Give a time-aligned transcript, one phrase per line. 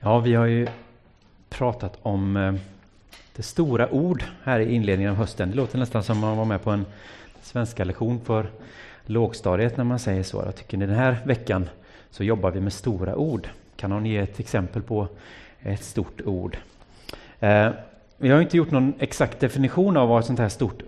[0.00, 0.66] Ja, vi har ju
[1.48, 2.54] pratat om eh,
[3.36, 5.50] det stora ord här i inledningen av hösten.
[5.50, 6.86] Det låter nästan som man var med på en
[7.42, 8.50] svenska lektion för
[9.06, 10.42] lågstadiet när man säger så.
[10.44, 11.68] Jag tycker den här veckan
[12.10, 13.48] så jobbar vi med stora ord.
[13.76, 15.08] Kan någon ge ett exempel på
[15.60, 16.58] ett stort ord?
[17.40, 17.68] Eh,
[18.16, 20.82] vi har inte gjort någon exakt definition av vad ett sånt här stort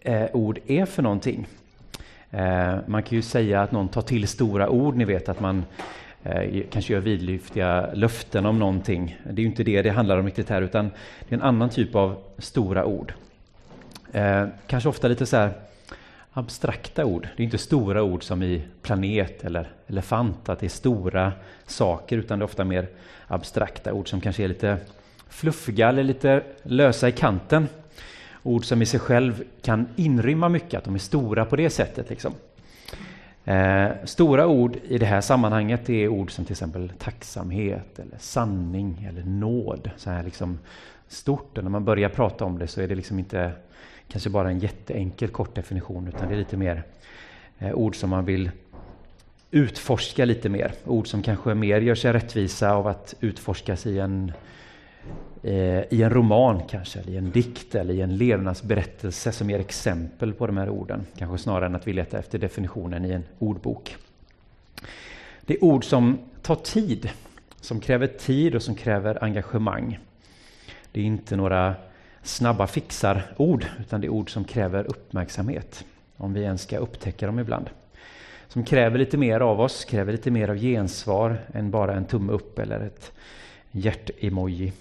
[0.00, 1.46] eh, ord är för någonting.
[2.30, 5.64] Eh, man kan ju säga att någon tar till stora ord, ni vet att man
[6.22, 9.18] eh, kanske gör vidlyftiga löften om någonting.
[9.24, 10.90] Det är ju inte det det handlar om riktigt här, utan
[11.28, 13.12] det är en annan typ av stora ord.
[14.12, 15.52] Eh, kanske ofta lite så här
[16.32, 17.28] abstrakta ord.
[17.36, 21.32] Det är inte stora ord som i planet eller elefant, att det är stora
[21.66, 22.88] saker, utan det är ofta mer
[23.26, 24.76] abstrakta ord som kanske är lite
[25.28, 27.68] fluffiga eller lite lösa i kanten.
[28.42, 32.10] Ord som i sig själv kan inrymma mycket, att de är stora på det sättet.
[32.10, 32.34] Liksom.
[33.44, 39.08] Eh, stora ord i det här sammanhanget är ord som till exempel tacksamhet, eller sanning
[39.08, 39.90] eller nåd.
[39.96, 40.58] Så här liksom
[41.08, 41.58] stort.
[41.58, 43.52] Och när man börjar prata om det så är det liksom inte
[44.08, 46.82] kanske bara en jätteenkel kort definition utan det är lite mer
[47.58, 48.50] eh, ord som man vill
[49.50, 50.72] utforska lite mer.
[50.84, 54.32] Ord som kanske mer gör sig rättvisa av att utforskas i en
[55.42, 59.58] Eh, i en roman kanske, eller i en dikt eller i en levnadsberättelse som ger
[59.58, 61.06] exempel på de här orden.
[61.18, 63.96] Kanske snarare än att vi letar efter definitionen i en ordbok.
[65.40, 67.10] Det är ord som tar tid,
[67.60, 69.98] som kräver tid och som kräver engagemang.
[70.92, 71.74] Det är inte några
[72.22, 75.84] snabba fixar-ord, utan det är ord som kräver uppmärksamhet,
[76.16, 77.70] om vi ens ska upptäcka dem ibland.
[78.48, 82.32] Som kräver lite mer av oss, kräver lite mer av gensvar än bara en tumme
[82.32, 83.12] upp eller ett
[83.70, 84.72] hjärt-emoji.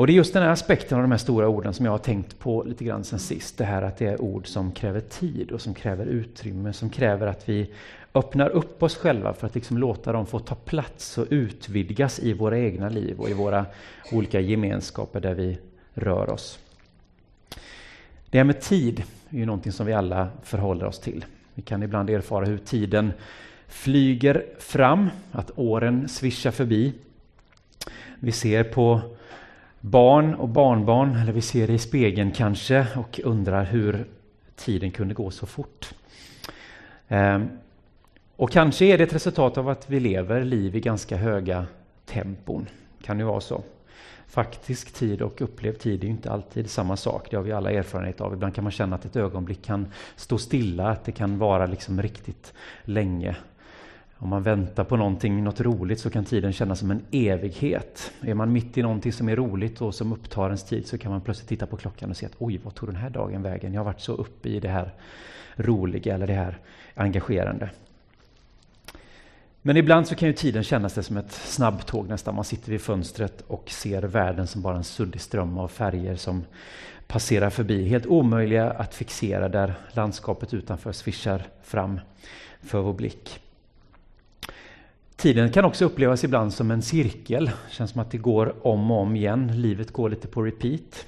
[0.00, 1.98] Och det är just den här aspekten av de här stora orden som jag har
[1.98, 3.58] tänkt på lite grann sen sist.
[3.58, 7.26] Det här att det är ord som kräver tid och som kräver utrymme, som kräver
[7.26, 7.72] att vi
[8.14, 12.32] öppnar upp oss själva för att liksom låta dem få ta plats och utvidgas i
[12.32, 13.66] våra egna liv och i våra
[14.12, 15.58] olika gemenskaper där vi
[15.94, 16.58] rör oss.
[18.30, 21.24] Det här med tid är ju någonting som vi alla förhåller oss till.
[21.54, 23.12] Vi kan ibland erfara hur tiden
[23.68, 26.92] flyger fram, att åren svischar förbi.
[28.20, 29.00] Vi ser på
[29.80, 34.04] barn och barnbarn, eller vi ser det i spegeln kanske, och undrar hur
[34.56, 35.94] tiden kunde gå så fort.
[37.08, 37.48] Ehm,
[38.36, 41.66] och kanske är det ett resultat av att vi lever liv i ganska höga
[42.06, 42.66] tempon.
[43.02, 43.62] Kan det vara så?
[44.26, 47.30] Faktisk tid och upplevd tid är inte alltid samma sak.
[47.30, 48.32] Det har vi alla erfarenhet av.
[48.32, 52.02] Ibland kan man känna att ett ögonblick kan stå stilla, att det kan vara liksom
[52.02, 52.52] riktigt
[52.84, 53.36] länge.
[54.22, 58.12] Om man väntar på någonting, något roligt, så kan tiden kännas som en evighet.
[58.20, 61.10] Är man mitt i någonting som är roligt och som upptar ens tid så kan
[61.10, 63.72] man plötsligt titta på klockan och se att oj, vad tog den här dagen vägen?
[63.74, 64.94] Jag har varit så uppe i det här
[65.56, 66.58] roliga eller det här
[66.94, 67.70] engagerande.
[69.62, 72.34] Men ibland så kan ju tiden kännas som ett snabbtåg nästan.
[72.34, 76.44] Man sitter vid fönstret och ser världen som bara en suddig ström av färger som
[77.06, 77.88] passerar förbi.
[77.88, 82.00] Helt omöjliga att fixera där landskapet utanför svischar fram
[82.62, 83.40] för vår blick.
[85.20, 87.44] Tiden kan också upplevas ibland som en cirkel.
[87.46, 89.52] Det känns som att det går om och om igen.
[89.62, 91.06] Livet går lite på repeat.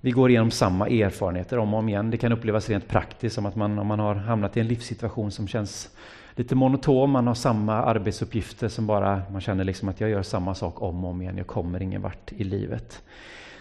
[0.00, 2.10] Vi går igenom samma erfarenheter om och om igen.
[2.10, 5.30] Det kan upplevas rent praktiskt som att man, om man har hamnat i en livssituation
[5.30, 5.90] som känns
[6.34, 10.54] lite monoton, man har samma arbetsuppgifter som bara, man känner liksom att jag gör samma
[10.54, 13.02] sak om och om igen, jag kommer ingen vart i livet.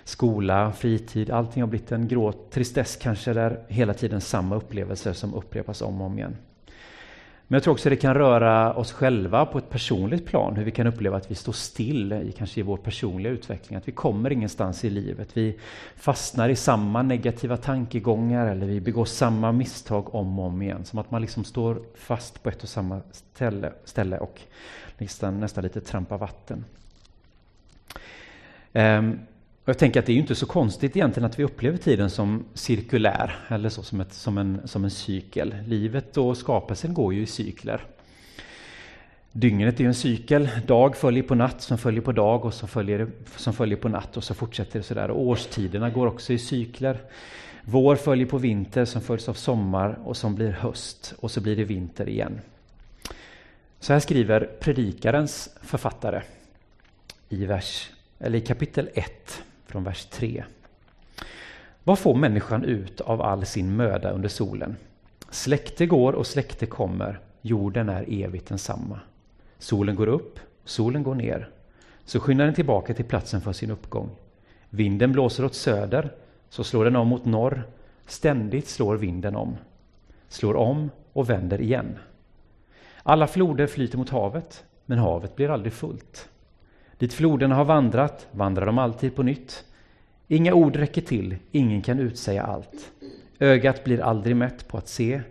[0.03, 5.33] Skola, fritid, allting har blivit en grå tristess kanske, där hela tiden samma upplevelser som
[5.33, 6.35] upprepas om och om igen.
[7.51, 10.71] Men jag tror också det kan röra oss själva på ett personligt plan, hur vi
[10.71, 14.31] kan uppleva att vi står still i, kanske i vår personliga utveckling, att vi kommer
[14.31, 15.37] ingenstans i livet.
[15.37, 15.59] Vi
[15.95, 20.85] fastnar i samma negativa tankegångar eller vi begår samma misstag om och om igen.
[20.85, 24.41] Som att man liksom står fast på ett och samma ställe, ställe och
[24.97, 26.65] nästan, nästan lite trampar vatten.
[28.73, 29.19] Um,
[29.71, 33.35] jag tänker att det är inte så konstigt egentligen att vi upplever tiden som cirkulär,
[33.47, 35.55] eller så som, ett, som, en, som en cykel.
[35.67, 37.81] Livet och skapelsen går ju i cykler.
[39.31, 42.67] Dygnet är ju en cykel, dag följer på natt som följer på dag och som
[42.67, 45.11] följer, som följer på natt och så fortsätter det sådär.
[45.11, 46.97] Och årstiderna går också i cykler.
[47.63, 51.55] Vår följer på vinter som följs av sommar och som blir höst och så blir
[51.55, 52.41] det vinter igen.
[53.79, 56.21] Så här skriver Predikarens författare
[57.29, 60.43] i, vers, eller i kapitel 1 från vers 3.
[61.83, 64.75] Vad får människan ut av all sin möda under solen?
[65.29, 68.99] Släkte går och släkte kommer, jorden är evigt densamma.
[69.57, 71.49] Solen går upp, solen går ner.
[72.05, 74.09] Så skyndar den tillbaka till platsen för sin uppgång.
[74.69, 76.13] Vinden blåser åt söder,
[76.49, 77.63] så slår den om mot norr.
[78.05, 79.57] Ständigt slår vinden om.
[80.27, 81.97] Slår om och vänder igen.
[83.03, 86.29] Alla floder flyter mot havet, men havet blir aldrig fullt.
[87.01, 89.65] Dit floderna har vandrat vandrar de alltid på nytt.
[90.27, 92.91] Inga ord räcker till, ingen kan utsäga allt.
[93.39, 95.21] Ögat blir aldrig mätt på att se,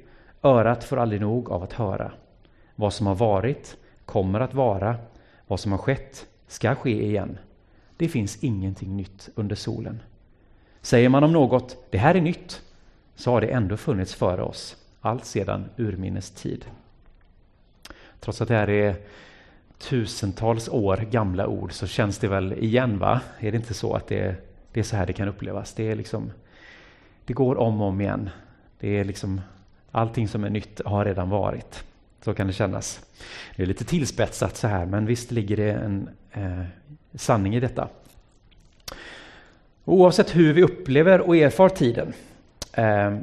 [0.42, 2.12] örat får aldrig nog av att höra.
[2.74, 4.96] Vad som har varit kommer att vara,
[5.46, 7.38] vad som har skett ska ske igen.
[7.96, 10.02] Det finns ingenting nytt under solen.
[10.80, 12.62] Säger man om något, det här är nytt,
[13.14, 16.64] så har det ändå funnits före oss, allt sedan urminnes tid.
[18.20, 18.96] Trots att det här är
[19.80, 23.20] tusentals år gamla ord så känns det väl igen, va?
[23.38, 24.36] Är det inte så att det är,
[24.72, 25.72] det är så här det kan upplevas?
[25.74, 26.32] Det, är liksom,
[27.24, 28.30] det går om och om igen.
[28.80, 29.40] Det är liksom,
[29.90, 31.84] allting som är nytt har redan varit.
[32.24, 33.00] Så kan det kännas.
[33.56, 36.64] Det är lite tillspetsat så här, men visst ligger det en eh,
[37.14, 37.88] sanning i detta.
[39.84, 42.12] Oavsett hur vi upplever och erfar tiden
[42.72, 43.18] eh,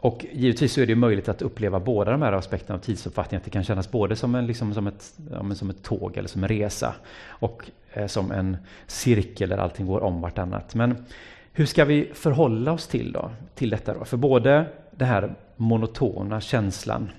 [0.00, 3.38] och givetvis så är det möjligt att uppleva båda de här aspekterna av tidsuppfattning.
[3.38, 6.28] Att det kan kännas både som, en, liksom, som, ett, ja, som ett tåg eller
[6.28, 6.94] som en resa
[7.28, 8.56] och eh, som en
[8.86, 10.74] cirkel där allting går om vartannat.
[10.74, 11.04] Men
[11.52, 13.94] hur ska vi förhålla oss till, då, till detta?
[13.94, 14.04] Då?
[14.04, 17.10] För både den här monotona känslan,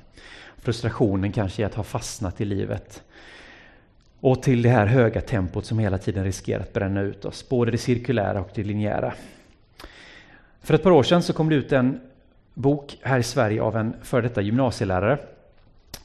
[0.57, 3.03] frustrationen kanske i att ha fastnat i livet
[4.19, 7.71] och till det här höga tempot som hela tiden riskerar att bränna ut oss, både
[7.71, 9.13] det cirkulära och det linjära.
[10.61, 11.99] För ett par år sedan så kom det ut en
[12.59, 15.17] bok här i Sverige av en före detta gymnasielärare,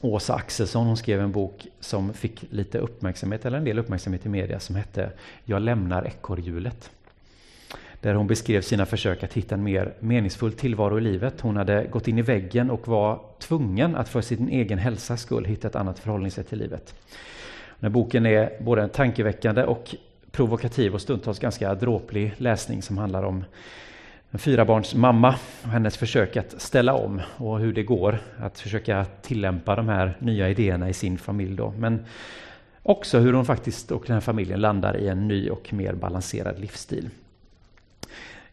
[0.01, 0.87] Åsa Axelsson.
[0.87, 4.75] Hon skrev en bok som fick lite uppmärksamhet, eller en del uppmärksamhet i media, som
[4.75, 5.11] hette
[5.43, 6.91] Jag lämnar ekorrhjulet.
[8.01, 11.41] Där hon beskrev sina försök att hitta en mer meningsfull tillvaro i livet.
[11.41, 15.45] Hon hade gått in i väggen och var tvungen att för sin egen hälsas skull
[15.45, 16.95] hitta ett annat förhållningssätt till livet.
[17.79, 19.95] Den här boken är både tankeväckande och
[20.31, 23.43] provokativ och stundtals ganska dråplig läsning som handlar om
[24.35, 29.05] en fyrabarns mamma och hennes försök att ställa om och hur det går att försöka
[29.21, 31.55] tillämpa de här nya idéerna i sin familj.
[31.55, 31.73] Då.
[31.77, 32.05] Men
[32.83, 36.59] också hur hon faktiskt och den här familjen landar i en ny och mer balanserad
[36.59, 37.09] livsstil.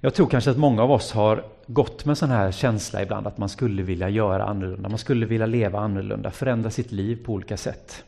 [0.01, 3.39] Jag tror kanske att många av oss har gått med sån här känsla ibland att
[3.39, 7.57] man skulle vilja göra annorlunda, man skulle vilja leva annorlunda, förändra sitt liv på olika
[7.57, 8.05] sätt.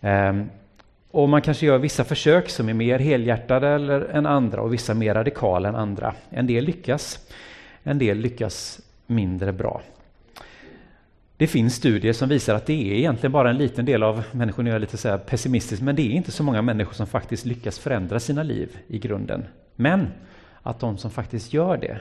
[0.00, 0.50] Ehm,
[1.10, 4.94] och man kanske gör vissa försök som är mer helhjärtade eller än andra och vissa
[4.94, 6.14] mer radikala än andra.
[6.30, 7.28] En del lyckas,
[7.82, 9.82] en del lyckas mindre bra.
[11.36, 14.62] Det finns studier som visar att det är egentligen bara en liten del av människor,
[14.62, 17.78] nu är lite så pessimistisk, men det är inte så många människor som faktiskt lyckas
[17.78, 19.44] förändra sina liv i grunden.
[19.76, 20.08] Men
[20.62, 21.98] att de som faktiskt gör det,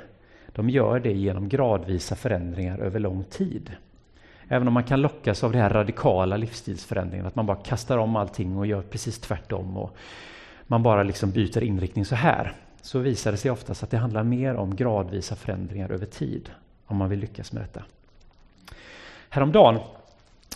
[0.56, 3.72] de gör det genom gradvisa förändringar över lång tid.
[4.52, 8.16] Även om man kan lockas av den här radikala livsstilsförändringen, att man bara kastar om
[8.16, 9.96] allting och gör precis tvärtom och
[10.68, 14.24] man bara liksom byter inriktning så här, så visar det sig oftast att det handlar
[14.24, 16.50] mer om gradvisa förändringar över tid,
[16.86, 17.84] om man vill lyckas med detta.
[19.30, 19.80] Häromdagen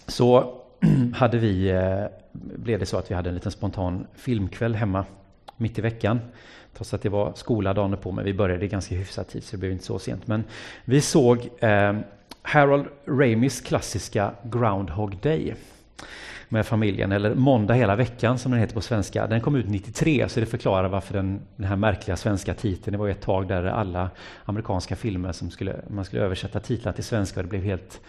[0.07, 0.59] så
[1.13, 5.05] hade vi, eh, blev det så att vi hade en liten spontan filmkväll hemma
[5.57, 6.19] mitt i veckan.
[6.73, 9.55] Trots att det var skola dagen på, men vi började i ganska hyfsad tid så
[9.55, 10.27] det blev inte så sent.
[10.27, 10.43] Men
[10.85, 11.93] vi såg eh,
[12.43, 15.55] Harold Ramis klassiska Groundhog Day
[16.49, 19.27] med familjen, eller Måndag hela veckan som den heter på svenska.
[19.27, 22.91] Den kom ut 93, så det förklarar varför den, den här märkliga svenska titeln.
[22.91, 24.09] Det var ett tag där alla
[24.45, 28.01] amerikanska filmer som skulle, man skulle översätta titlar till svenska och det blev helt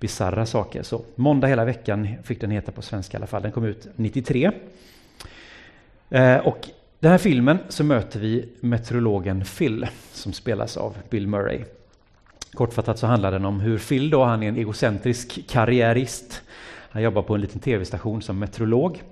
[0.00, 0.82] bizarra saker.
[0.82, 3.42] Så Måndag hela veckan fick den heta på svenska i alla fall.
[3.42, 4.50] Den kom ut 93.
[6.10, 6.68] Eh, och
[7.00, 11.64] den här filmen så möter vi meteorologen Phil som spelas av Bill Murray.
[12.54, 16.42] Kortfattat så handlar den om hur Phil då, han är en egocentrisk karriärist.
[16.90, 19.02] Han jobbar på en liten tv-station som meteorolog.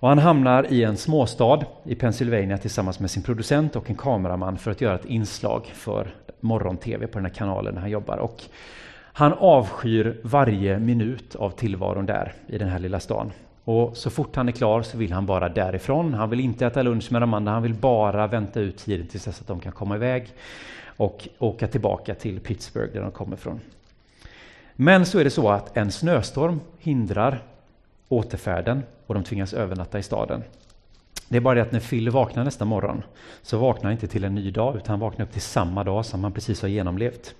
[0.00, 4.58] Och han hamnar i en småstad i Pennsylvania tillsammans med sin producent och en kameraman
[4.58, 8.16] för att göra ett inslag för morgon-tv på den här kanalen där han jobbar.
[8.16, 8.42] Och
[9.12, 13.32] han avskyr varje minut av tillvaron där i den här lilla stan.
[13.64, 16.14] Och så fort han är klar så vill han bara därifrån.
[16.14, 19.24] Han vill inte äta lunch med de andra, han vill bara vänta ut tiden tills
[19.24, 20.28] dess att de kan komma iväg
[21.00, 23.60] och åka tillbaka till Pittsburgh där de kommer ifrån.
[24.76, 27.42] Men så är det så att en snöstorm hindrar
[28.08, 30.42] återfärden och de tvingas övernatta i staden.
[31.28, 33.02] Det är bara det att när Phil vaknar nästa morgon
[33.42, 36.06] så vaknar han inte till en ny dag utan han vaknar upp till samma dag
[36.06, 37.34] som han precis har genomlevt.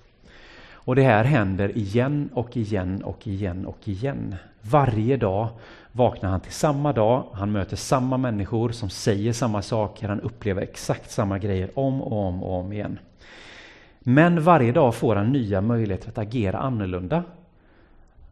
[0.71, 4.35] Och det här händer igen och igen och igen och igen.
[4.61, 5.47] Varje dag
[5.91, 10.61] vaknar han till samma dag, han möter samma människor som säger samma saker, han upplever
[10.61, 12.99] exakt samma grejer om och om och om igen.
[14.03, 17.23] Men varje dag får han nya möjligheter att agera annorlunda.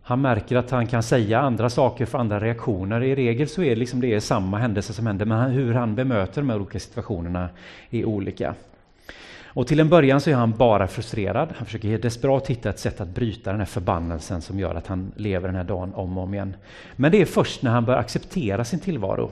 [0.02, 3.04] Han märker att han kan säga andra saker för andra reaktioner.
[3.04, 5.96] I regel så är det, liksom det är samma händelse som händer, men hur han
[5.96, 7.50] bemöter de här olika situationerna
[7.90, 8.56] är olika.
[9.44, 11.50] Och till en början så är han bara frustrerad.
[11.56, 15.12] Han försöker desperat hitta ett sätt att bryta den här förbannelsen som gör att han
[15.16, 16.56] lever den här dagen om och om igen.
[16.96, 19.32] Men det är först när han börjar acceptera sin tillvaro,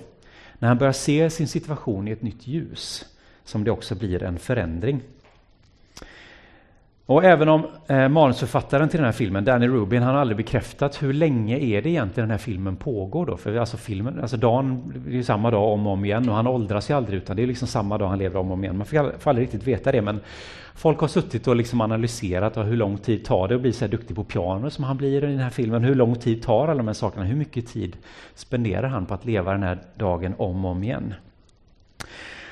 [0.60, 3.06] När han börjar se sin situation i ett nytt ljus,
[3.44, 5.02] som det också blir en förändring.
[7.08, 11.04] Och även om eh, manusförfattaren till den här filmen, Danny Rubin, han har aldrig bekräftat
[11.04, 13.38] hur länge är det egentligen den här filmen pågår då?
[13.38, 16.36] För alltså filmen, alltså dagen, det är ju samma dag om och om igen och
[16.36, 18.64] han åldras ju aldrig utan det är liksom samma dag han lever om och om
[18.64, 18.78] igen.
[18.78, 20.20] Man får aldrig riktigt veta det men
[20.76, 23.86] folk har suttit och liksom analyserat och hur lång tid tar det att bli så
[23.86, 25.84] här duktig på piano som han blir i den här filmen.
[25.84, 27.26] Hur lång tid tar alla de här sakerna?
[27.26, 27.98] Hur mycket tid
[28.36, 31.14] spenderar han på att leva den här dagen om och om igen?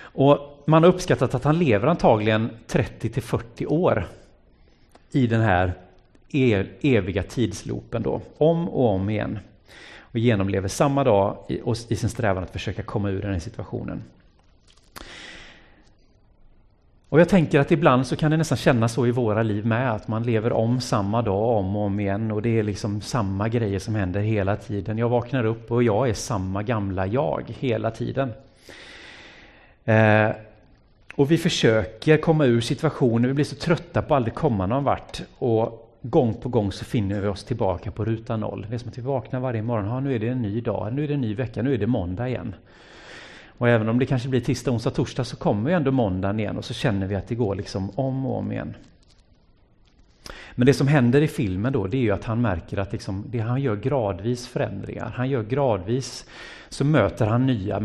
[0.02, 4.06] Och man har uppskattat att han lever antagligen 30 till 40 år
[5.16, 5.74] i den här
[6.82, 9.40] eviga tidsloopen då, om och om igen.
[10.00, 14.04] Och genomlever samma dag i, i sin strävan att försöka komma ur den här situationen.
[17.10, 19.92] Och jag tänker att ibland så kan det nästan kännas så i våra liv med,
[19.92, 23.50] att man lever om samma dag om och om igen och det är liksom samma
[23.50, 24.98] grejer som händer hela tiden.
[24.98, 28.34] Jag vaknar upp och jag är samma gamla jag hela tiden.
[29.86, 30.30] Eh,
[31.16, 34.84] och vi försöker komma ur situationen, vi blir så trötta på att aldrig komma någon
[34.84, 35.22] vart.
[35.38, 38.66] Och gång på gång så finner vi oss tillbaka på ruta noll.
[38.70, 40.94] Det är som att vi vaknar varje morgon, ha, nu är det en ny dag,
[40.94, 42.56] nu är det en ny vecka, nu är det måndag igen.
[43.58, 46.58] Och även om det kanske blir tisdag, onsdag, torsdag så kommer ju ändå måndagen igen
[46.58, 48.74] och så känner vi att det går liksom om och om igen.
[50.56, 53.26] Men det som händer i filmen då, det är ju att han märker att liksom,
[53.30, 55.14] det, han gör gradvis förändringar.
[55.16, 56.26] Han gör gradvis,
[56.70, 57.80] så möter han nya,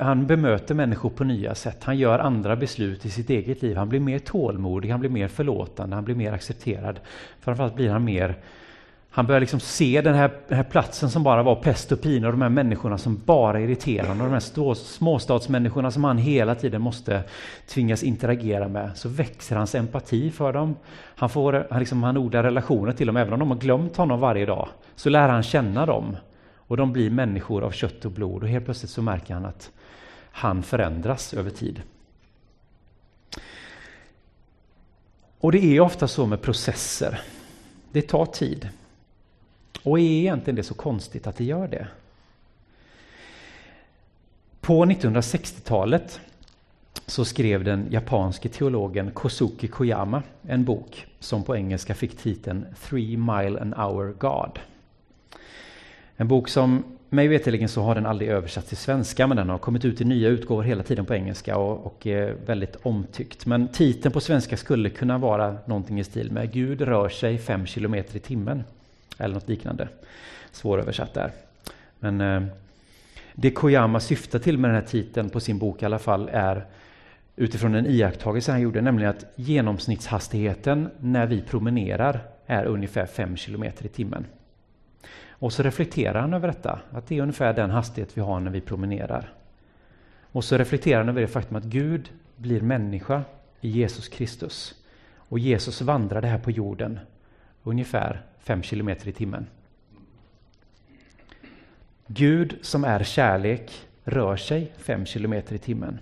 [0.00, 1.84] han bemöter människor på nya sätt.
[1.84, 3.76] Han gör andra beslut i sitt eget liv.
[3.76, 7.00] Han blir mer tålmodig, han blir mer förlåtande, han blir mer accepterad.
[7.40, 8.36] Framförallt blir han mer
[9.12, 12.26] han börjar liksom se den här, den här platsen som bara var pest och pina
[12.26, 14.26] och de här människorna som bara irriterar honom.
[14.26, 17.22] De här stå, småstadsmänniskorna som han hela tiden måste
[17.68, 18.90] tvingas interagera med.
[18.94, 20.76] Så växer hans empati för dem.
[21.16, 24.20] Han, får, han, liksom, han odlar relationer till dem, även om de har glömt honom
[24.20, 24.68] varje dag.
[24.96, 26.16] Så lär han känna dem.
[26.56, 29.70] Och de blir människor av kött och blod och helt plötsligt så märker han att
[30.30, 31.82] han förändras över tid.
[35.40, 37.20] Och det är ofta så med processer.
[37.92, 38.68] Det tar tid.
[39.82, 41.86] Och är egentligen det så konstigt att det gör det?
[44.60, 46.20] På 1960-talet
[47.06, 53.16] så skrev den japanske teologen Kosuke Koyama en bok som på engelska fick titeln Three
[53.16, 54.58] Mile an Hour God.
[56.16, 59.58] En bok som mig veterligen så har den aldrig översatts till svenska men den har
[59.58, 63.46] kommit ut i nya utgåvor hela tiden på engelska och, och är väldigt omtyckt.
[63.46, 67.66] Men titeln på svenska skulle kunna vara någonting i stil med Gud rör sig fem
[67.66, 68.64] kilometer i timmen
[69.20, 69.88] eller något liknande.
[70.52, 71.32] Svåröversatt där.
[71.98, 72.42] Men eh,
[73.34, 76.66] det Koyama syftar till med den här titeln på sin bok i alla fall är
[77.36, 83.64] utifrån en iakttagelse han gjorde, nämligen att genomsnittshastigheten när vi promenerar är ungefär 5 km
[83.64, 84.26] i timmen.
[85.28, 88.50] Och så reflekterar han över detta, att det är ungefär den hastighet vi har när
[88.50, 89.32] vi promenerar.
[90.32, 93.22] Och så reflekterar han över det faktum att Gud blir människa
[93.60, 94.74] i Jesus Kristus.
[95.16, 97.00] Och Jesus vandrade här på jorden
[97.62, 99.46] ungefär 5 km i timmen.
[102.06, 103.72] Gud som är kärlek
[104.04, 105.98] rör sig 5 km i timmen.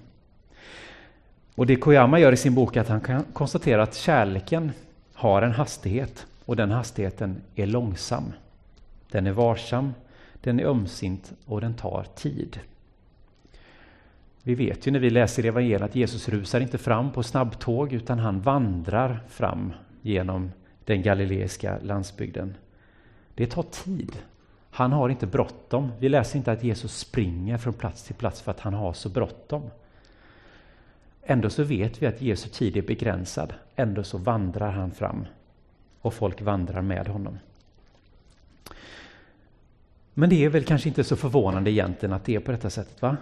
[1.55, 4.73] Och det Koyama gör i sin bok är att han kan konstatera att kärleken
[5.15, 8.33] har en hastighet och den hastigheten är långsam.
[9.11, 9.95] Den är varsam,
[10.41, 12.61] den är ömsint och den tar tid.
[14.43, 18.19] Vi vet ju när vi läser evangeliet att Jesus rusar inte fram på snabbtåg utan
[18.19, 20.53] han vandrar fram genom
[20.89, 22.57] den galileiska landsbygden.
[23.35, 24.13] Det tar tid.
[24.71, 25.93] Han har inte bråttom.
[25.99, 29.09] Vi läser inte att Jesus springer från plats till plats för att han har så
[29.09, 29.71] bråttom.
[31.23, 33.55] Ändå så vet vi att Jesu tid är begränsad.
[33.77, 35.27] Ändå så vandrar han fram
[36.01, 37.39] och folk vandrar med honom.
[40.15, 43.03] Men det är väl kanske inte så förvånande egentligen att det är på detta sättet,
[43.03, 43.17] va?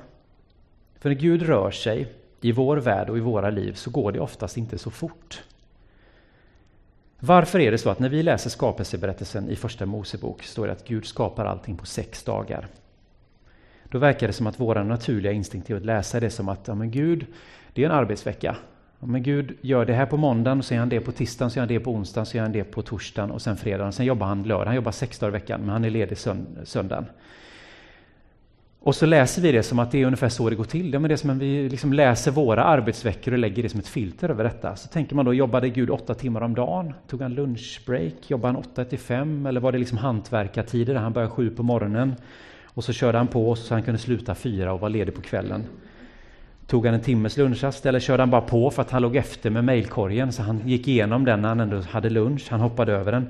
[0.98, 4.20] För när Gud rör sig i vår värld och i våra liv så går det
[4.20, 5.42] oftast inte så fort.
[7.26, 10.88] Varför är det så att när vi läser skapelseberättelsen i Första Mosebok står det att
[10.88, 12.66] Gud skapar allting på sex dagar?
[13.84, 16.74] Då verkar det som att vår naturliga instinkt är att läsa det som att ja,
[16.74, 17.26] men Gud,
[17.72, 18.56] det är en arbetsvecka.
[19.00, 21.56] Ja, men Gud gör det här på måndagen, så gör han det på tisdagen, så
[21.56, 23.92] gör han det på onsdagen, så gör han det på torsdagen och sen fredagen.
[23.92, 24.66] Sen jobbar han lördag.
[24.66, 26.18] Han jobbar sex dagar i veckan, men han är ledig
[26.64, 27.06] söndagen.
[28.86, 30.92] Och så läser vi det som att det är ungefär så det går till.
[30.92, 33.80] Ja, men det är som att vi liksom läser våra arbetsveckor och lägger det som
[33.80, 34.76] ett filter över detta.
[34.76, 36.94] Så tänker man då, jobbade Gud åtta timmar om dagen?
[37.08, 38.30] Tog han lunchbreak?
[38.30, 39.46] Jobbade han åtta till fem?
[39.46, 42.14] Eller var det liksom hantverkartider där han började sju på morgonen?
[42.64, 45.64] Och så körde han på så han kunde sluta fyra och vara ledig på kvällen.
[46.66, 49.50] Tog han en timmes lunchrast eller körde han bara på för att han låg efter
[49.50, 53.12] med mejlkorgen så han gick igenom den när han ändå hade lunch, han hoppade över
[53.12, 53.26] den.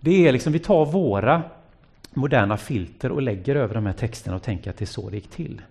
[0.00, 1.42] Det är liksom, vi tar våra
[2.14, 5.16] moderna filter och lägger över de här texterna och tänker att det är så det
[5.16, 5.62] gick till.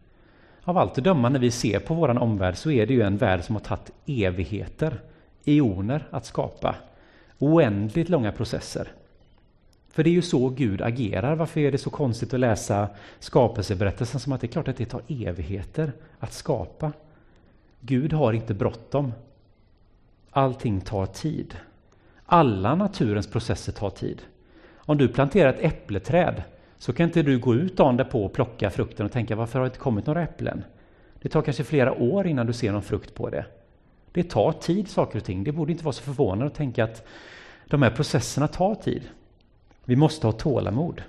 [0.64, 3.18] av allt att döma när vi ser på vår omvärld så är det ju en
[3.18, 5.02] värld som har tagit evigheter,
[5.46, 6.76] eoner att skapa.
[7.40, 8.88] Oändligt långa processer.
[9.92, 11.36] För det är ju så Gud agerar.
[11.36, 14.86] Varför är det så konstigt att läsa skapelseberättelsen som att det är klart att det
[14.86, 16.92] tar evigheter att skapa?
[17.80, 19.14] Gud har inte bråttom.
[20.32, 21.56] Allting tar tid.
[22.26, 24.22] Alla naturens processer tar tid.
[24.90, 26.44] Om du planterar ett äppleträd
[26.78, 29.66] så kan inte du gå ut dagen därpå och plocka frukten och tänka varför har
[29.66, 30.64] det inte kommit några äpplen?
[31.22, 33.46] Det tar kanske flera år innan du ser någon frukt på det.
[34.12, 35.44] Det tar tid saker och ting.
[35.44, 37.08] Det borde inte vara så förvånande att tänka att
[37.68, 39.10] de här processerna tar tid.
[39.86, 41.04] Vi måste ha tålamod.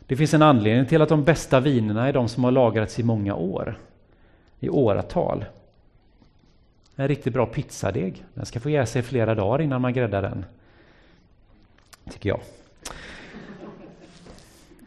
[0.00, 3.02] Det finns en anledning till att de bästa vinerna är de som har lagrats i
[3.02, 3.78] många år.
[4.60, 5.44] I åratal.
[6.96, 10.44] En riktigt bra pizzadeg, den ska få jäsa i flera dagar innan man gräddar den.
[12.10, 12.40] Tycker jag.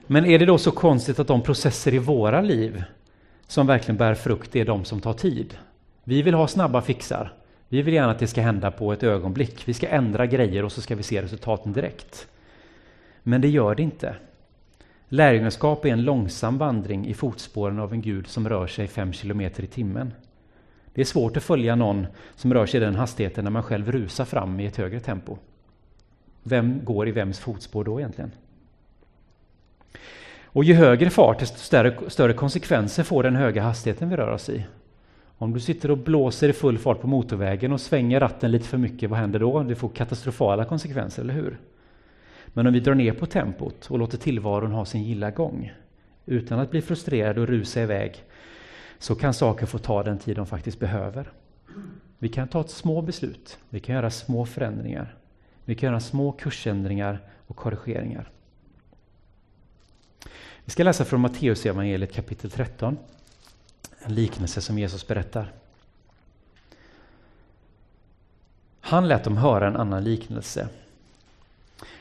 [0.08, 2.84] Men är det då så konstigt att de processer i våra liv
[3.48, 5.58] som verkligen bär frukt är de som tar tid?
[6.04, 7.34] Vi vill ha snabba fixar.
[7.70, 9.68] Vi vill gärna att det ska hända på ett ögonblick.
[9.68, 12.28] Vi ska ändra grejer och så ska vi se resultaten direkt.
[13.24, 14.16] Men det gör det inte.
[15.10, 19.64] Lärjungaskap är en långsam vandring i fotspåren av en Gud som rör sig fem kilometer
[19.64, 20.14] i timmen.
[20.94, 23.92] Det är svårt att följa någon som rör sig i den hastigheten när man själv
[23.92, 25.38] rusar fram i ett högre tempo.
[26.44, 28.32] Vem går i vems fotspår då egentligen?
[30.46, 34.50] Och ju högre fart, desto större, större konsekvenser får den höga hastigheten vi rör oss
[34.50, 34.66] i.
[35.38, 38.78] Om du sitter och blåser i full fart på motorvägen och svänger ratten lite för
[38.78, 39.64] mycket, vad händer då?
[39.64, 41.58] Det får katastrofala konsekvenser, eller hur?
[42.48, 45.74] Men om vi drar ner på tempot och låter tillvaron ha sin gilla gång,
[46.26, 48.24] utan att bli frustrerad och rusa iväg,
[49.00, 51.32] så kan saker få ta den tid de faktiskt behöver.
[52.20, 55.16] Vi kan ta ett små beslut, vi kan göra små förändringar,
[55.66, 58.30] vi kan göra små kursändringar och korrigeringar.
[60.66, 62.98] Vi ska läsa från Matteus evangeliet kapitel 13.
[64.00, 65.52] En liknelse som Jesus berättar.
[68.82, 70.68] Han lät dem höra en annan liknelse.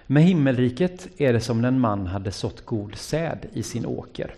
[0.07, 4.35] Med himmelriket är det som när en man hade sått god säd i sin åker.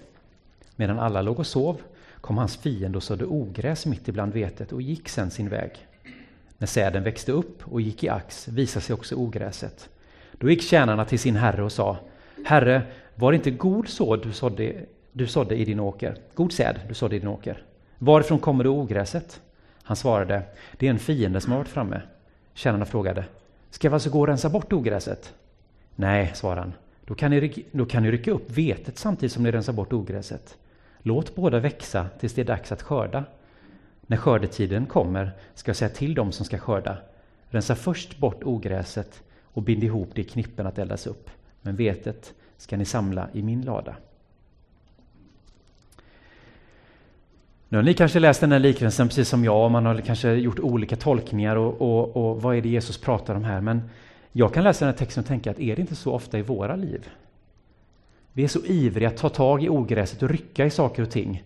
[0.76, 1.80] Medan alla låg och sov
[2.20, 5.86] kom hans fiende och sådde ogräs mitt ibland vetet och gick sen sin väg.
[6.58, 9.88] När säden växte upp och gick i ax visade sig också ogräset.
[10.32, 11.98] Då gick tjänarna till sin herre och sa
[12.44, 12.82] Herre,
[13.14, 14.74] var det inte god sådd du sådde,
[15.12, 16.16] du sådde i din åker?
[16.34, 17.62] God säd du sådde i din åker.
[17.98, 19.40] Varifrån kommer det ogräset?
[19.82, 20.42] Han svarade,
[20.78, 22.00] det är en fiende som har varit framme.
[22.54, 23.24] Tjänarna frågade,
[23.70, 25.34] ska vi alltså gå och rensa bort ogräset?
[25.96, 26.72] Nej, svarade han,
[27.04, 30.56] då kan, ni, då kan ni rycka upp vetet samtidigt som ni rensar bort ogräset.
[31.02, 33.24] Låt båda växa tills det är dags att skörda.
[34.06, 36.96] När skördetiden kommer ska jag säga till dem som ska skörda,
[37.48, 41.30] rensa först bort ogräset och bind ihop det i knippen att eldas upp,
[41.62, 43.96] men vetet ska ni samla i min lada.
[47.68, 50.32] Nu har ni kanske läst den här liknelsen precis som jag, och man har kanske
[50.32, 53.60] gjort olika tolkningar och, och, och vad är det Jesus pratar om här?
[53.60, 53.82] Men
[54.32, 56.42] jag kan läsa den här texten och tänka att är det inte så ofta i
[56.42, 57.08] våra liv?
[58.32, 61.42] Vi är så ivriga att ta tag i ogräset och rycka i saker och ting.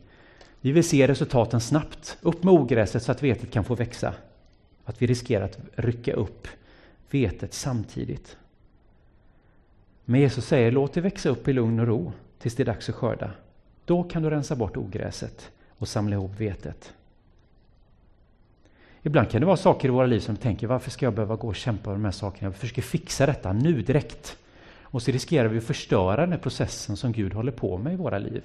[0.60, 2.18] Vi vill se resultaten snabbt.
[2.20, 4.14] Upp med ogräset så att vetet kan få växa.
[4.84, 6.48] Att vi riskerar att rycka upp
[7.10, 8.36] vetet samtidigt.
[10.04, 12.88] Men Jesus säger, låt det växa upp i lugn och ro tills det är dags
[12.88, 13.30] att skörda.
[13.84, 16.94] Då kan du rensa bort ogräset och samla ihop vetet.
[19.02, 21.36] Ibland kan det vara saker i våra liv som vi tänker, varför ska jag behöva
[21.36, 22.46] gå och kämpa med de här sakerna?
[22.46, 24.36] Jag försöker fixa detta nu direkt.
[24.82, 27.96] Och så riskerar vi att förstöra den här processen som Gud håller på med i
[27.96, 28.42] våra liv.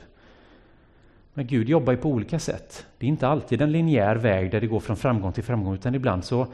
[1.33, 2.85] Men Gud jobbar ju på olika sätt.
[2.97, 5.95] Det är inte alltid en linjär väg där det går från framgång till framgång, utan
[5.95, 6.47] ibland så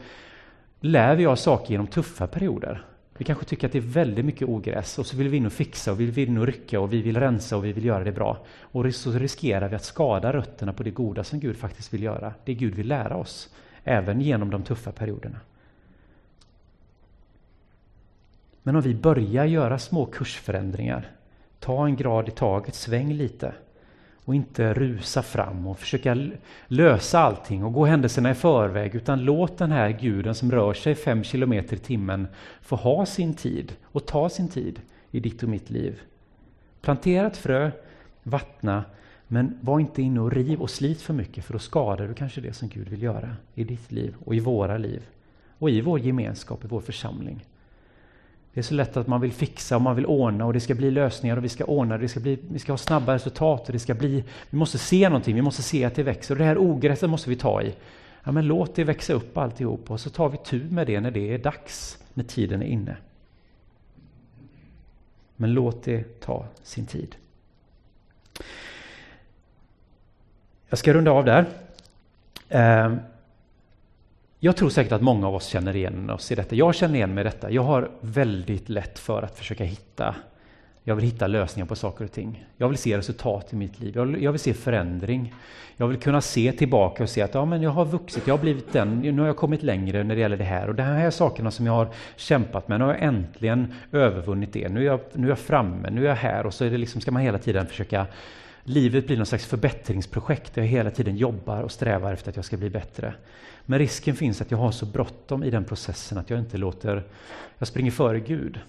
[0.80, 2.84] lär vi oss saker genom tuffa perioder.
[3.18, 5.52] Vi kanske tycker att det är väldigt mycket ogräs och så vill vi in och
[5.52, 8.04] fixa och vi vill in och rycka och vi vill rensa och vi vill göra
[8.04, 8.38] det bra.
[8.60, 12.34] Och så riskerar vi att skada rötterna på det goda som Gud faktiskt vill göra.
[12.44, 15.40] Det Gud vill lära oss, även genom de tuffa perioderna.
[18.62, 21.10] Men om vi börjar göra små kursförändringar,
[21.58, 23.54] ta en grad i taget, sväng lite
[24.30, 26.30] och inte rusa fram och försöka
[26.66, 30.94] lösa allting och gå händelserna i förväg, utan låt den här guden som rör sig
[30.94, 32.28] fem kilometer i timmen
[32.62, 36.00] få ha sin tid och ta sin tid i ditt och mitt liv.
[36.80, 37.70] Plantera ett frö,
[38.22, 38.84] vattna,
[39.26, 42.40] men var inte inne och riv och slit för mycket för då skadar du kanske
[42.40, 45.02] det som Gud vill göra i ditt liv och i våra liv
[45.58, 47.46] och i vår gemenskap, i vår församling.
[48.54, 50.74] Det är så lätt att man vill fixa och man vill ordna och det ska
[50.74, 53.72] bli lösningar och vi ska ordna det, ska bli, vi ska ha snabba resultat och
[53.72, 56.44] det ska bli, vi måste se någonting, vi måste se att det växer och det
[56.44, 57.74] här ogräset måste vi ta i.
[58.24, 61.10] Ja men låt det växa upp alltihop och så tar vi tur med det när
[61.10, 62.96] det är dags, när tiden är inne.
[65.36, 67.16] Men låt det ta sin tid.
[70.70, 71.46] jag ska runda av där.
[72.48, 72.98] Ehm,
[74.42, 76.54] jag tror säkert att många av oss känner igen oss i detta.
[76.54, 77.50] Jag känner igen mig i detta.
[77.50, 80.14] Jag har väldigt lätt för att försöka hitta
[80.84, 82.46] jag vill hitta lösningar på saker och ting.
[82.56, 83.92] Jag vill se resultat i mitt liv.
[83.96, 85.34] Jag vill, jag vill, se förändring.
[85.76, 88.42] Jag vill kunna se tillbaka och se att ja, men jag har vuxit, jag har
[88.42, 90.68] blivit den, nu har jag kommit längre när det gäller det här.
[90.68, 94.68] Och de här sakerna som jag har kämpat med, nu har jag äntligen övervunnit det.
[94.68, 96.46] Nu är jag, nu är jag framme, nu är jag här.
[96.46, 98.06] Och så är det liksom, ska man hela tiden försöka
[98.70, 102.44] Livet blir någon slags förbättringsprojekt där jag hela tiden jobbar och strävar efter att jag
[102.44, 103.14] ska bli bättre.
[103.66, 107.04] Men risken finns att jag har så bråttom i den processen att jag inte låter,
[107.58, 108.60] jag springer före Gud.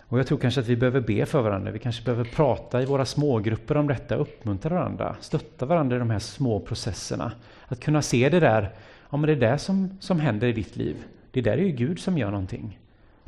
[0.00, 1.70] Och jag tror kanske att vi behöver be för varandra.
[1.70, 6.10] Vi kanske behöver prata i våra smågrupper om detta, uppmuntra varandra, stötta varandra i de
[6.10, 7.32] här små processerna.
[7.66, 8.70] Att kunna se det där,
[9.10, 10.96] ja men det är det som, som händer i ditt liv.
[11.30, 12.78] Det där är ju Gud som gör någonting.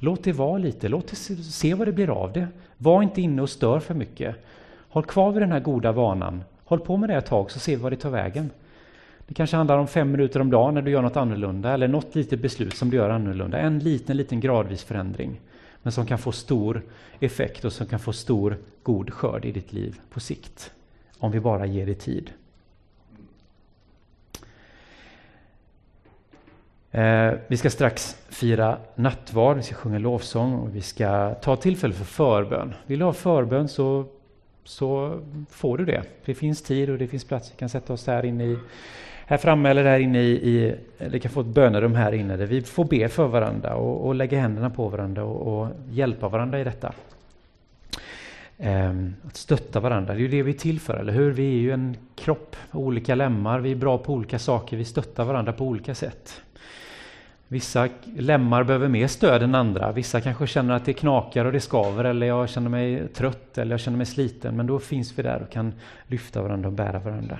[0.04, 2.48] Låt det vara lite, låt det se, se vad det blir av det.
[2.78, 4.36] Var inte inne och stör för mycket.
[4.88, 6.44] Håll kvar vid den här goda vanan.
[6.64, 8.50] Håll på med det ett tag så ser vi vad det tar vägen.
[9.26, 12.14] Det kanske handlar om fem minuter om dagen när du gör något annorlunda eller något
[12.14, 13.58] litet beslut som du gör annorlunda.
[13.58, 15.40] En liten, liten gradvis förändring
[15.82, 16.82] men som kan få stor
[17.20, 20.72] effekt och som kan få stor god skörd i ditt liv på sikt.
[21.18, 22.30] Om vi bara ger det tid.
[26.94, 31.94] Eh, vi ska strax fira nattvard, vi ska sjunga lovsång och vi ska ta tillfälle
[31.94, 32.74] för förbön.
[32.86, 34.04] Vill du ha förbön så,
[34.64, 36.02] så får du det.
[36.24, 37.52] Det finns tid och det finns plats.
[37.52, 38.58] Vi kan sätta oss här inne i
[39.26, 42.46] här framme eller där inne i, i eller kan få ett bönerum här inne där
[42.46, 46.60] vi får be för varandra och, och lägga händerna på varandra och, och hjälpa varandra
[46.60, 46.92] i detta.
[48.58, 51.30] Ehm, att stötta varandra, det är ju det vi är till för, eller hur?
[51.30, 55.24] Vi är ju en kropp, olika lemmar, vi är bra på olika saker, vi stöttar
[55.24, 56.42] varandra på olika sätt.
[57.52, 59.92] Vissa lemmar behöver mer stöd än andra.
[59.92, 63.70] Vissa kanske känner att det knakar och det skaver eller jag känner mig trött eller
[63.70, 64.56] jag känner mig sliten.
[64.56, 65.72] Men då finns vi där och kan
[66.06, 67.38] lyfta varandra och bära varandra.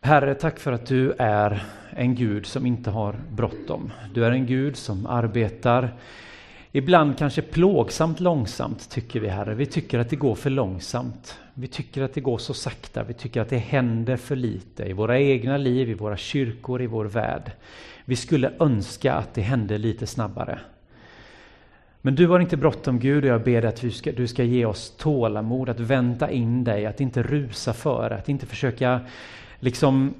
[0.00, 3.92] Herre, tack för att du är en Gud som inte har bråttom.
[4.12, 5.92] Du är en Gud som arbetar
[6.76, 9.54] ibland kanske plågsamt långsamt, tycker vi Herre.
[9.54, 11.38] Vi tycker att det går för långsamt.
[11.54, 13.02] Vi tycker att det går så sakta.
[13.02, 16.86] Vi tycker att det händer för lite i våra egna liv, i våra kyrkor, i
[16.86, 17.52] vår värld.
[18.04, 20.58] Vi skulle önska att det hände lite snabbare.
[22.00, 24.44] Men du har inte bråttom Gud och jag ber dig att du ska, du ska
[24.44, 29.00] ge oss tålamod, att vänta in dig, att inte rusa före, att inte försöka
[29.60, 30.14] liksom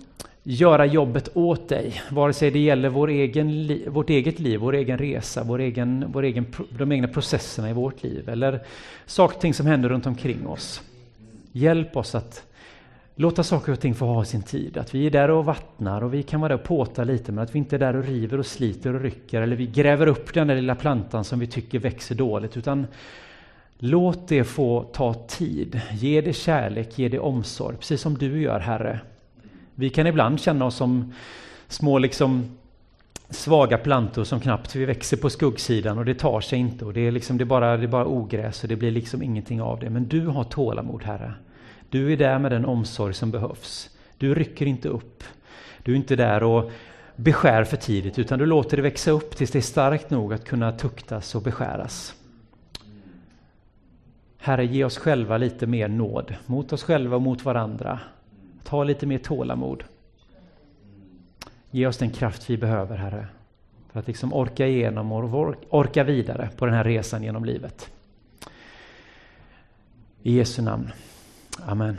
[0.47, 4.99] göra jobbet åt dig, vare sig det gäller vår egen, vårt eget liv, vår egen
[4.99, 6.47] resa, vår egen, vår egen,
[6.79, 8.61] de egna processerna i vårt liv eller
[9.07, 10.83] saker och ting som händer runt omkring oss.
[11.53, 12.43] Hjälp oss att
[13.15, 14.77] låta saker och ting få ha sin tid.
[14.77, 17.45] Att vi är där och vattnar och vi kan vara där och påta lite men
[17.45, 20.35] att vi inte är där och river och sliter och rycker eller vi gräver upp
[20.35, 22.87] den där lilla plantan som vi tycker växer dåligt utan
[23.79, 25.81] låt det få ta tid.
[25.93, 29.01] Ge det kärlek, ge det omsorg, precis som du gör Herre.
[29.75, 31.13] Vi kan ibland känna oss som
[31.69, 32.57] små liksom
[33.31, 37.01] svaga plantor som knappt vi växer på skuggsidan och det tar sig inte och det
[37.01, 39.81] är, liksom, det är, bara, det är bara ogräs och det blir liksom ingenting av
[39.81, 39.91] det.
[39.91, 41.35] Men du har tålamod Herre.
[41.91, 43.91] Du är där med den omsorg som behövs.
[44.19, 45.25] Du rycker inte upp.
[45.83, 46.71] Du är inte där och
[47.17, 50.45] beskär för tidigt utan du låter det växa upp tills det är starkt nog att
[50.45, 52.15] kunna tuktas och beskäras.
[54.39, 58.01] Herre, ge oss själva lite mer nåd mot oss själva och mot varandra.
[58.65, 59.85] Ta lite mer tålamod.
[61.71, 63.27] Ge oss den kraft vi behöver, Herre,
[63.93, 67.91] för att liksom orka igenom och orka vidare på den här resan genom livet.
[70.23, 70.91] I Jesu namn.
[71.67, 71.99] Amen.